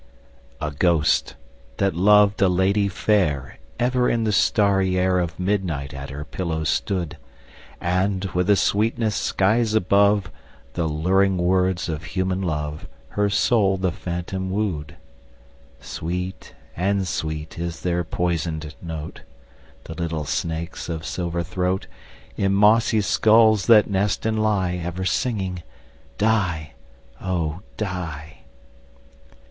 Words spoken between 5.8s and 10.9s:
at her pillow stood; And, with a sweetness skies above The